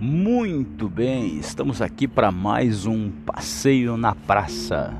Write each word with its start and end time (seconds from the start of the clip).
Muito 0.00 0.88
bem, 0.88 1.38
estamos 1.38 1.82
aqui 1.82 2.06
para 2.06 2.30
mais 2.30 2.86
um 2.86 3.10
passeio 3.10 3.96
na 3.96 4.14
praça. 4.14 4.96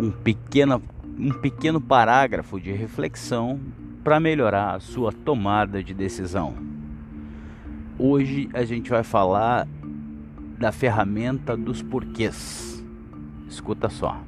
Um 0.00 0.10
pequeno, 0.10 0.82
um 1.16 1.30
pequeno 1.30 1.80
parágrafo 1.80 2.60
de 2.60 2.72
reflexão 2.72 3.60
para 4.02 4.18
melhorar 4.18 4.74
a 4.74 4.80
sua 4.80 5.12
tomada 5.12 5.80
de 5.80 5.94
decisão. 5.94 6.54
Hoje 7.96 8.48
a 8.52 8.64
gente 8.64 8.90
vai 8.90 9.04
falar 9.04 9.66
da 10.58 10.72
ferramenta 10.72 11.56
dos 11.56 11.80
porquês. 11.80 12.84
Escuta 13.48 13.88
só. 13.88 14.27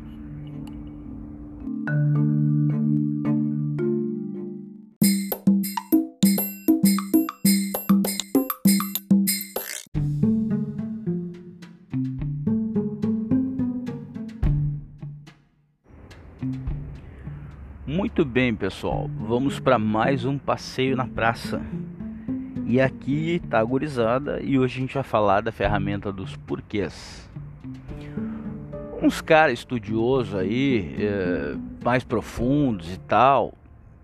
Muito 17.87 18.25
bem, 18.25 18.55
pessoal. 18.55 19.11
Vamos 19.19 19.59
para 19.59 19.79
mais 19.79 20.25
um 20.25 20.39
passeio 20.39 20.95
na 20.95 21.07
praça. 21.07 21.61
E 22.67 22.81
aqui 22.81 23.43
tá 23.51 23.59
a 23.59 23.65
gurizada 23.65 24.41
e 24.41 24.59
hoje 24.59 24.77
a 24.77 24.81
gente 24.81 24.95
vai 24.95 25.03
falar 25.03 25.41
da 25.41 25.51
ferramenta 25.51 26.13
dos 26.13 26.37
porquês. 26.37 27.29
Uns 29.03 29.21
caras 29.21 29.55
estudiosos 29.55 30.35
aí, 30.35 30.95
é, 30.99 31.57
mais 31.83 32.05
profundos 32.05 32.93
e 32.93 32.99
tal, 32.99 33.55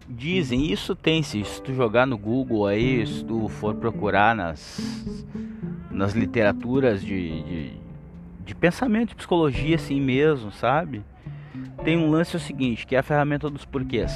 dizem, 0.08 0.72
isso 0.72 0.94
tem, 0.94 1.22
se 1.22 1.44
tu 1.62 1.74
jogar 1.74 2.06
no 2.06 2.16
Google 2.16 2.66
aí, 2.66 3.06
se 3.06 3.24
tu 3.24 3.48
for 3.48 3.74
procurar 3.74 4.34
nas, 4.34 5.24
nas 5.90 6.14
literaturas 6.14 7.02
de, 7.02 7.42
de, 7.42 7.72
de 8.44 8.54
pensamento, 8.54 9.10
de 9.10 9.16
psicologia 9.16 9.76
assim 9.76 10.00
mesmo, 10.00 10.50
sabe? 10.50 11.02
tem 11.86 11.96
um 11.96 12.10
lance 12.10 12.34
é 12.34 12.38
o 12.38 12.40
seguinte, 12.40 12.84
que 12.84 12.96
é 12.96 12.98
a 12.98 13.02
ferramenta 13.02 13.48
dos 13.48 13.64
porquês. 13.64 14.12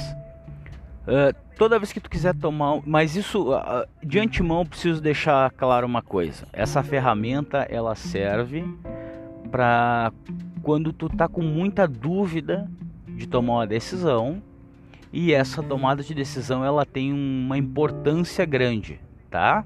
Uh, 1.03 1.33
toda 1.57 1.79
vez 1.79 1.93
que 1.93 2.01
tu 2.01 2.09
quiser 2.09 2.35
tomar, 2.35 2.81
mas 2.85 3.15
isso 3.15 3.53
uh, 3.53 3.87
de 4.03 4.19
antemão 4.19 4.65
preciso 4.65 5.01
deixar 5.01 5.49
claro 5.51 5.87
uma 5.87 6.01
coisa. 6.01 6.45
Essa 6.51 6.83
ferramenta 6.83 7.59
ela 7.69 7.95
serve 7.95 8.63
para 9.49 10.11
quando 10.61 10.93
tu 10.93 11.09
tá 11.09 11.27
com 11.27 11.41
muita 11.41 11.87
dúvida 11.87 12.69
de 13.07 13.27
tomar 13.27 13.53
uma 13.53 13.67
decisão 13.67 14.41
e 15.11 15.33
essa 15.33 15.61
tomada 15.61 16.01
de 16.03 16.13
decisão 16.13 16.63
ela 16.63 16.85
tem 16.85 17.11
uma 17.11 17.57
importância 17.57 18.45
grande, 18.45 18.99
tá? 19.29 19.65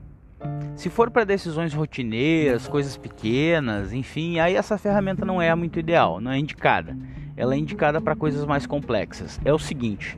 Se 0.76 0.90
for 0.90 1.10
para 1.10 1.24
decisões 1.24 1.74
rotineiras, 1.74 2.68
coisas 2.68 2.98
pequenas, 2.98 3.94
enfim, 3.94 4.40
aí 4.40 4.56
essa 4.56 4.78
ferramenta 4.78 5.26
não 5.26 5.42
é 5.42 5.54
muito 5.56 5.80
ideal, 5.80 6.20
não 6.20 6.32
é 6.32 6.38
indicada 6.38 6.96
ela 7.38 7.56
é 7.56 7.58
indicada 7.58 8.00
para 8.00 8.16
coisas 8.16 8.46
mais 8.46 8.66
complexas. 8.66 9.40
É 9.44 9.54
o 9.54 9.60
seguinte: 9.60 10.18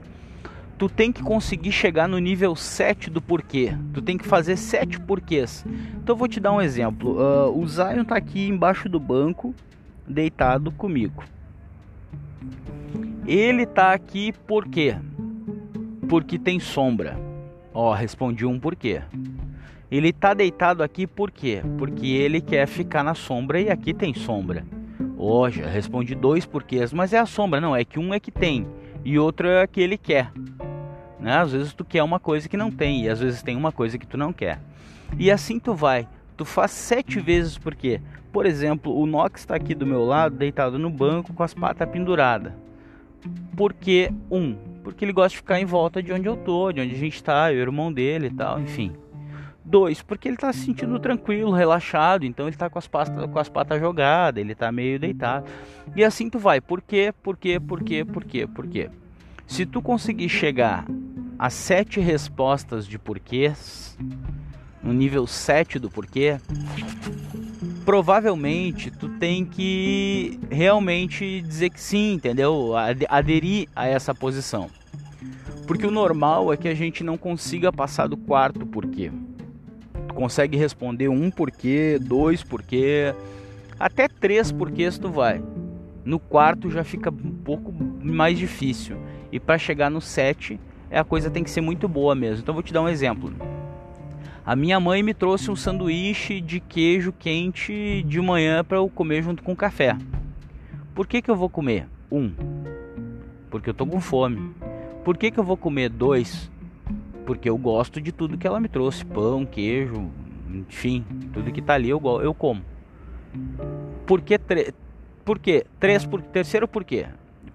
tu 0.77 0.87
tem 0.87 1.11
que 1.11 1.23
conseguir 1.23 1.71
chegar 1.71 2.07
no 2.07 2.19
nível 2.19 2.55
7 2.55 3.09
do 3.09 3.21
porquê. 3.21 3.75
Tu 3.93 4.01
tem 4.01 4.17
que 4.17 4.27
fazer 4.27 4.57
7 4.57 4.99
porquês. 5.01 5.65
Então 5.95 6.13
eu 6.13 6.17
vou 6.17 6.27
te 6.27 6.39
dar 6.39 6.51
um 6.51 6.61
exemplo. 6.61 7.17
Uh, 7.19 7.59
o 7.59 7.67
Zion 7.67 8.01
está 8.01 8.15
aqui 8.15 8.47
embaixo 8.47 8.87
do 8.87 8.99
banco, 8.99 9.53
deitado 10.07 10.71
comigo. 10.71 11.23
Ele 13.25 13.63
está 13.63 13.93
aqui 13.93 14.31
por 14.31 14.67
quê? 14.67 14.95
Porque 16.07 16.39
tem 16.39 16.59
sombra. 16.59 17.19
Ó, 17.73 17.93
respondi 17.93 18.45
um 18.45 18.59
porquê. 18.59 19.01
Ele 19.91 20.09
está 20.09 20.33
deitado 20.33 20.83
aqui 20.83 21.05
por 21.05 21.31
quê? 21.31 21.61
Porque 21.77 22.07
ele 22.07 22.41
quer 22.41 22.67
ficar 22.67 23.03
na 23.03 23.13
sombra 23.13 23.59
e 23.59 23.69
aqui 23.69 23.93
tem 23.93 24.13
sombra. 24.13 24.65
Hoje, 25.17 25.63
oh, 25.63 25.67
respondi 25.67 26.15
dois 26.15 26.45
porquês, 26.45 26.93
mas 26.93 27.13
é 27.13 27.17
a 27.17 27.25
sombra, 27.25 27.59
não, 27.59 27.75
é 27.75 27.83
que 27.83 27.99
um 27.99 28.13
é 28.13 28.19
que 28.19 28.31
tem 28.31 28.67
e 29.03 29.17
outro 29.17 29.47
é 29.47 29.65
que 29.65 29.81
ele 29.81 29.97
quer. 29.97 30.31
Né? 31.19 31.37
Às 31.37 31.51
vezes 31.51 31.73
tu 31.73 31.83
quer 31.83 32.03
uma 32.03 32.19
coisa 32.19 32.47
que 32.47 32.57
não 32.57 32.69
tem 32.69 33.03
e 33.05 33.09
às 33.09 33.19
vezes 33.19 33.41
tem 33.41 33.55
uma 33.55 33.71
coisa 33.71 33.97
que 33.97 34.05
tu 34.05 34.17
não 34.17 34.31
quer. 34.31 34.59
E 35.17 35.31
assim 35.31 35.59
tu 35.59 35.73
vai, 35.73 36.07
tu 36.37 36.45
faz 36.45 36.71
sete 36.71 37.19
vezes 37.19 37.57
porque, 37.57 37.99
por 38.31 38.45
exemplo, 38.45 38.95
o 38.95 39.05
Nox 39.05 39.41
está 39.41 39.55
aqui 39.55 39.73
do 39.73 39.85
meu 39.85 40.05
lado, 40.05 40.35
deitado 40.35 40.77
no 40.77 40.89
banco 40.89 41.33
com 41.33 41.43
as 41.43 41.53
patas 41.53 41.89
penduradas. 41.89 42.53
Porque 43.55 44.11
um, 44.31 44.55
porque 44.83 45.03
ele 45.03 45.11
gosta 45.11 45.29
de 45.31 45.37
ficar 45.37 45.59
em 45.59 45.65
volta 45.65 46.01
de 46.01 46.13
onde 46.13 46.29
eu 46.29 46.37
tô, 46.37 46.71
de 46.71 46.79
onde 46.79 46.95
a 46.95 46.97
gente 46.97 47.15
está, 47.15 47.47
o 47.47 47.53
irmão 47.53 47.91
dele 47.91 48.27
e 48.27 48.31
tal, 48.31 48.61
enfim. 48.61 48.93
Dois, 49.65 50.01
porque 50.01 50.29
ele 50.29 50.35
está 50.35 50.53
se 50.53 50.59
sentindo 50.59 50.97
tranquilo, 50.97 51.51
relaxado, 51.51 52.25
então 52.25 52.45
ele 52.45 52.55
está 52.55 52.69
com 52.69 52.79
as 52.79 52.87
patas, 52.87 53.29
com 53.29 53.37
as 53.37 53.49
patas 53.49 53.81
jogadas, 53.81 54.39
ele 54.39 54.53
está 54.53 54.71
meio 54.71 54.97
deitado. 54.97 55.45
E 55.93 56.05
assim 56.05 56.29
tu 56.29 56.39
vai. 56.39 56.61
Por 56.61 56.81
quê? 56.81 57.13
Por 57.21 57.35
quê? 57.35 57.59
Por 57.59 57.83
quê? 57.83 58.05
Por 58.05 58.23
quê? 58.23 58.47
Por 58.47 58.65
quê? 58.65 58.89
Se 59.45 59.65
tu 59.65 59.81
conseguir 59.81 60.29
chegar 60.29 60.85
a 61.37 61.49
sete 61.49 61.99
respostas 61.99 62.87
de 62.87 62.97
porquês, 62.97 63.97
no 64.87 64.93
nível 64.93 65.27
7 65.27 65.77
do 65.77 65.89
porquê, 65.89 66.37
provavelmente 67.85 68.89
tu 68.89 69.09
tem 69.09 69.45
que 69.45 70.39
realmente 70.49 71.41
dizer 71.41 71.69
que 71.69 71.79
sim, 71.79 72.13
entendeu? 72.13 72.71
Aderir 73.09 73.67
a 73.75 73.85
essa 73.85 74.15
posição. 74.15 74.69
Porque 75.67 75.85
o 75.85 75.91
normal 75.91 76.51
é 76.51 76.57
que 76.57 76.67
a 76.67 76.73
gente 76.73 77.03
não 77.03 77.17
consiga 77.17 77.71
passar 77.71 78.07
do 78.07 78.17
quarto 78.17 78.65
porquê 78.65 79.11
consegue 80.17 80.57
responder 80.57 81.09
um 81.09 81.29
porquê, 81.29 81.99
dois 82.01 82.43
porquê, 82.43 83.13
até 83.79 84.07
três 84.07 84.51
porquês 84.51 84.97
tu 84.97 85.09
vai. 85.09 85.43
No 86.03 86.17
quarto 86.17 86.71
já 86.71 86.83
fica 86.83 87.11
um 87.11 87.35
pouco 87.43 87.71
mais 87.71 88.39
difícil. 88.39 88.97
E 89.31 89.39
para 89.39 89.59
chegar 89.59 89.91
no 89.91 90.01
sete, 90.01 90.59
a 90.89 91.03
coisa 91.03 91.29
tem 91.29 91.43
que 91.43 91.51
ser 91.51 91.61
muito 91.61 91.87
boa 91.87 92.15
mesmo. 92.15 92.39
Então 92.41 92.53
vou 92.55 92.63
te 92.63 92.73
dar 92.73 92.81
um 92.81 92.89
exemplo. 92.89 93.31
A 94.47 94.55
minha 94.55 94.79
mãe 94.79 95.03
me 95.03 95.13
trouxe 95.13 95.51
um 95.51 95.55
sanduíche 95.55 96.41
de 96.41 96.59
queijo 96.59 97.11
quente 97.11 98.01
de 98.07 98.19
manhã 98.19 98.63
para 98.63 98.77
eu 98.77 98.89
comer 98.89 99.21
junto 99.21 99.43
com 99.43 99.55
café. 99.55 99.95
Por 100.95 101.05
que, 101.05 101.21
que 101.21 101.29
eu 101.29 101.35
vou 101.35 101.49
comer? 101.49 101.85
Um, 102.11 102.31
porque 103.51 103.69
eu 103.69 103.73
tô 103.75 103.85
com 103.85 104.01
fome. 104.01 104.55
Por 105.03 105.15
que, 105.15 105.29
que 105.29 105.39
eu 105.39 105.43
vou 105.43 105.57
comer 105.57 105.89
dois? 105.89 106.49
porque 107.27 107.49
eu 107.49 107.57
gosto 107.57 107.99
de 107.99 108.13
tudo 108.13 108.37
que 108.37 108.47
ela 108.47 108.57
me 108.57 108.69
trouxe, 108.69 109.05
pão, 109.05 109.45
queijo, 109.45 110.09
enfim, 110.49 111.05
tudo 111.33 111.51
que 111.51 111.61
tá 111.61 111.73
ali 111.73 111.89
eu, 111.89 112.01
eu 112.23 112.33
como. 112.33 112.61
Por 114.05 114.21
que, 114.21 114.39
por 115.25 115.37
quê? 115.37 115.65
Três, 115.77 116.05
por, 116.05 116.21
terceiro 116.21 116.69
por 116.69 116.85
quê? 116.85 117.05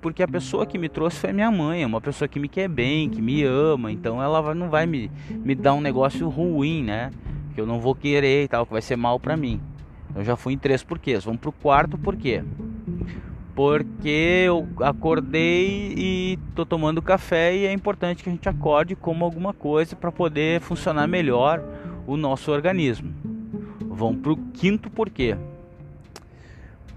Porque 0.02 0.22
a 0.22 0.28
pessoa 0.28 0.66
que 0.66 0.76
me 0.76 0.88
trouxe 0.88 1.16
foi 1.18 1.32
minha 1.32 1.50
mãe, 1.50 1.82
é 1.84 1.86
uma 1.86 2.00
pessoa 2.00 2.28
que 2.28 2.38
me 2.38 2.48
quer 2.48 2.68
bem, 2.68 3.08
que 3.08 3.22
me 3.22 3.44
ama, 3.44 3.90
então 3.90 4.22
ela 4.22 4.54
não 4.54 4.68
vai 4.68 4.84
me, 4.84 5.10
me 5.30 5.54
dar 5.54 5.72
um 5.72 5.80
negócio 5.80 6.28
ruim, 6.28 6.82
né? 6.82 7.10
Que 7.54 7.60
eu 7.60 7.66
não 7.66 7.80
vou 7.80 7.94
querer 7.94 8.44
e 8.44 8.48
tal, 8.48 8.66
que 8.66 8.72
vai 8.72 8.82
ser 8.82 8.96
mal 8.96 9.18
para 9.18 9.36
mim. 9.36 9.60
Eu 10.14 10.24
já 10.24 10.36
fui 10.36 10.52
em 10.52 10.58
três 10.58 10.82
porquês. 10.82 11.24
Vamos 11.24 11.40
pro 11.40 11.52
quarto 11.52 11.96
porquê 11.96 12.42
porque 13.54 14.44
eu 14.46 14.66
acordei 14.80 15.94
e 15.96 16.38
tô 16.54 16.64
tomando 16.64 17.02
café 17.02 17.54
e 17.54 17.66
é 17.66 17.72
importante 17.72 18.22
que 18.22 18.30
a 18.30 18.32
gente 18.32 18.48
acorde 18.48 18.96
como 18.96 19.24
alguma 19.24 19.52
coisa 19.52 19.94
para 19.94 20.10
poder 20.10 20.60
funcionar 20.60 21.06
melhor 21.06 21.62
o 22.06 22.16
nosso 22.16 22.50
organismo. 22.50 23.12
Vamos 23.80 24.22
pro 24.22 24.36
quinto 24.54 24.90
porquê. 24.90 25.36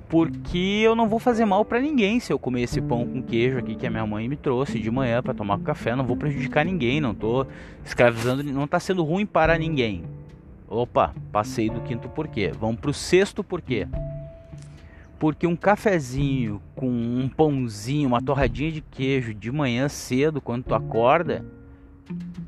Porque 0.07 0.81
eu 0.83 0.95
não 0.95 1.09
vou 1.09 1.19
fazer 1.19 1.45
mal 1.45 1.65
para 1.65 1.81
ninguém 1.81 2.19
se 2.19 2.31
eu 2.31 2.37
comer 2.37 2.61
esse 2.63 2.79
pão 2.79 3.05
com 3.07 3.21
queijo 3.21 3.57
aqui 3.57 3.75
que 3.75 3.87
a 3.87 3.89
minha 3.89 4.05
mãe 4.05 4.27
me 4.27 4.35
trouxe 4.35 4.79
de 4.79 4.91
manhã 4.91 5.21
para 5.21 5.33
tomar 5.33 5.59
café, 5.59 5.95
não 5.95 6.05
vou 6.05 6.15
prejudicar 6.15 6.63
ninguém, 6.63 7.01
não 7.01 7.13
tô 7.13 7.45
escravizando, 7.83 8.43
não 8.43 8.67
tá 8.67 8.79
sendo 8.79 9.03
ruim 9.03 9.25
para 9.25 9.57
ninguém. 9.57 10.03
Opa, 10.67 11.13
passei 11.31 11.69
do 11.69 11.81
quinto 11.81 12.07
porquê. 12.09 12.51
Vamos 12.59 12.79
pro 12.79 12.93
sexto 12.93 13.43
porquê 13.43 13.87
porque 15.19 15.47
um 15.47 15.55
cafezinho 15.55 16.61
com 16.75 16.87
um 16.87 17.29
pãozinho, 17.29 18.07
uma 18.07 18.21
torradinha 18.21 18.71
de 18.71 18.81
queijo 18.81 19.33
de 19.33 19.51
manhã 19.51 19.87
cedo, 19.87 20.41
quando 20.41 20.65
tu 20.65 20.75
acorda, 20.75 21.45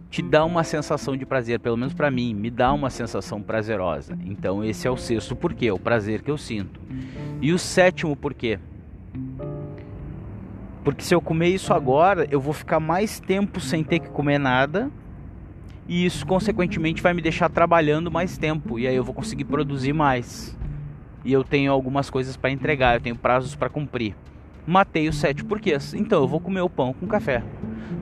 te 0.09 0.21
dá 0.21 0.43
uma 0.45 0.63
sensação 0.63 1.15
de 1.15 1.25
prazer, 1.25 1.59
pelo 1.59 1.77
menos 1.77 1.93
para 1.93 2.09
mim, 2.09 2.33
me 2.33 2.49
dá 2.49 2.73
uma 2.73 2.89
sensação 2.89 3.41
prazerosa. 3.41 4.17
Então 4.25 4.63
esse 4.63 4.87
é 4.87 4.91
o 4.91 4.97
sexto 4.97 5.35
porquê, 5.35 5.71
o 5.71 5.79
prazer 5.79 6.21
que 6.21 6.31
eu 6.31 6.37
sinto. 6.37 6.79
E 7.41 7.51
o 7.51 7.59
sétimo 7.59 8.15
porquê? 8.15 8.59
Porque 10.83 11.03
se 11.03 11.13
eu 11.13 11.21
comer 11.21 11.49
isso 11.49 11.73
agora, 11.73 12.27
eu 12.31 12.39
vou 12.39 12.53
ficar 12.53 12.79
mais 12.79 13.19
tempo 13.19 13.59
sem 13.59 13.83
ter 13.83 13.99
que 13.99 14.09
comer 14.09 14.39
nada. 14.39 14.89
E 15.87 16.05
isso 16.05 16.25
consequentemente 16.25 17.01
vai 17.01 17.13
me 17.13 17.21
deixar 17.21 17.49
trabalhando 17.49 18.11
mais 18.11 18.37
tempo 18.37 18.77
e 18.77 18.87
aí 18.87 18.95
eu 18.95 19.03
vou 19.03 19.13
conseguir 19.13 19.45
produzir 19.45 19.93
mais 19.93 20.57
e 21.23 21.33
eu 21.33 21.43
tenho 21.43 21.71
algumas 21.71 22.09
coisas 22.09 22.37
para 22.37 22.49
entregar, 22.49 22.95
eu 22.95 23.01
tenho 23.01 23.15
prazos 23.15 23.55
para 23.55 23.69
cumprir. 23.69 24.15
matei 24.65 25.07
os 25.07 25.17
sete 25.17 25.43
porquês. 25.43 25.93
Então 25.93 26.21
eu 26.21 26.27
vou 26.27 26.39
comer 26.39 26.61
o 26.61 26.69
pão 26.69 26.93
com 26.93 27.07
café. 27.07 27.43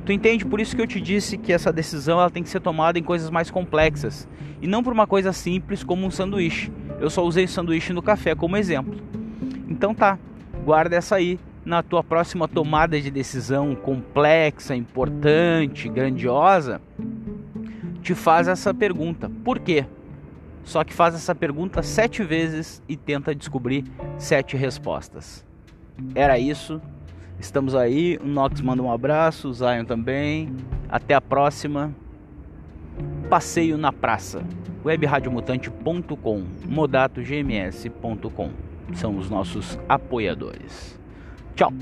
Tu 0.06 0.12
entende? 0.12 0.46
Por 0.46 0.60
isso 0.60 0.76
que 0.76 0.82
eu 0.82 0.88
te 0.88 1.02
disse 1.02 1.38
que 1.38 1.52
essa 1.52 1.72
decisão 1.72 2.20
ela 2.20 2.30
tem 2.30 2.44
que 2.44 2.50
ser 2.50 2.60
tomada 2.60 3.00
em 3.00 3.04
coisas 3.04 3.30
mais 3.30 3.50
complexas 3.50 4.28
e 4.62 4.68
não 4.68 4.84
por 4.84 4.94
uma 4.94 5.08
coisa 5.08 5.34
simples 5.34 5.84
como 5.84 6.06
um 6.06 6.12
sanduíche. 6.12 6.72
Eu 7.00 7.10
só 7.10 7.24
usei 7.24 7.48
sanduíche 7.48 7.94
no 7.94 8.02
café 8.02 8.36
como 8.36 8.58
exemplo. 8.58 8.96
Então 9.68 9.94
tá, 9.94 10.18
guarda 10.64 10.96
essa 10.96 11.16
aí 11.16 11.40
na 11.66 11.82
tua 11.82 12.04
próxima 12.04 12.48
tomada 12.48 13.02
de 13.02 13.10
decisão 13.10 13.76
complexa, 13.76 14.76
importante, 14.76 15.90
grandiosa. 15.90 16.80
Te 18.02 18.14
faz 18.14 18.48
essa 18.48 18.74
pergunta: 18.74 19.30
por 19.44 19.60
quê? 19.60 19.86
Só 20.64 20.84
que 20.84 20.94
faz 20.94 21.14
essa 21.14 21.36
pergunta 21.36 21.84
sete 21.84 22.24
vezes 22.24 22.82
e 22.88 22.96
tenta 22.96 23.36
descobrir 23.36 23.84
sete 24.18 24.56
respostas. 24.56 25.46
Era 26.14 26.40
isso. 26.40 26.82
Estamos 27.40 27.76
aí. 27.76 28.18
O 28.22 28.28
Nox 28.28 28.62
manda 28.62 28.82
um 28.82 28.92
abraço, 28.92 29.50
o 29.50 29.54
Zion 29.54 29.86
também. 29.86 30.56
Até 30.90 31.14
a 31.14 31.22
próxima. 31.22 31.94
Passeio 33.30 33.78
na 33.78 33.92
Praça. 33.92 34.44
webradiomutante.com, 34.84 36.44
modatogms.com. 36.66 38.52
São 38.94 39.18
os 39.18 39.30
nossos 39.30 39.80
apoiadores. 39.90 41.00
Tchau. 41.56 41.74